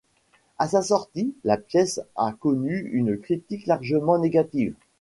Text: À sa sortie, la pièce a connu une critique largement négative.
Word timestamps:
À 0.57 0.67
sa 0.67 0.81
sortie, 0.81 1.35
la 1.43 1.57
pièce 1.57 2.01
a 2.15 2.31
connu 2.31 2.89
une 2.91 3.17
critique 3.19 3.67
largement 3.67 4.17
négative. 4.17 4.73